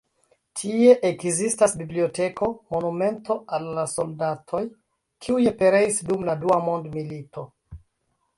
Tie 0.59 0.93
ekzistas 1.09 1.75
biblioteko, 1.81 2.49
monumento 2.77 3.37
al 3.59 3.67
la 3.81 3.85
soldatoj, 3.93 4.63
kiuj 5.27 5.47
pereis 5.61 6.03
dum 6.11 6.27
la 6.33 6.39
Dua 6.47 6.59
Mondmilito. 6.71 7.47